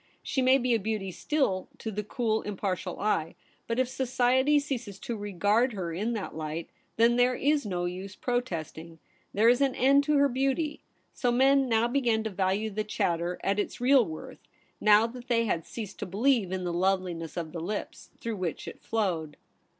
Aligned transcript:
She 0.23 0.41
may 0.41 0.57
be 0.57 0.73
a 0.73 0.79
beauty 0.79 1.11
still 1.11 1.67
to 1.77 1.91
the 1.91 2.03
cool, 2.03 2.41
impartial 2.41 2.99
eye; 2.99 3.35
but 3.67 3.77
if 3.77 3.87
society 3.87 4.57
ceases 4.57 4.97
to 5.01 5.15
regard 5.15 5.73
her 5.73 5.93
in 5.93 6.13
that 6.13 6.33
light, 6.35 6.71
then 6.95 7.17
there 7.17 7.35
is 7.35 7.67
no 7.67 7.85
use 7.85 8.15
protesting; 8.15 8.97
there 9.31 9.47
is 9.47 9.61
an 9.61 9.75
end 9.75 10.03
to 10.05 10.17
her 10.17 10.27
beauty. 10.27 10.81
So 11.13 11.31
men 11.31 11.69
now 11.69 11.87
began 11.87 12.23
to 12.23 12.31
value 12.31 12.71
the 12.71 12.83
chatter 12.83 13.39
at 13.43 13.59
its 13.59 13.79
real 13.79 14.03
worth, 14.03 14.39
now 14.79 15.05
that 15.05 15.27
they 15.27 15.45
had 15.45 15.67
ceased 15.67 15.99
to 15.99 16.07
believe 16.07 16.51
in 16.51 16.63
the 16.63 16.73
loveliness 16.73 17.37
of 17.37 17.51
the 17.51 17.61
lips 17.61 18.09
through 18.19 18.37
which 18.37 18.67
it 18.67 18.81
flowed. 18.81 19.37